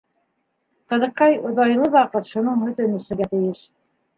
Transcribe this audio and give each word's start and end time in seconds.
Ҡыҙыҡай 0.93 1.37
оҙайлы 1.49 1.91
ваҡыт 1.99 2.31
шуның 2.33 2.59
һөтөн 2.65 2.99
әсергә 3.03 3.29
тейеш. 3.37 3.63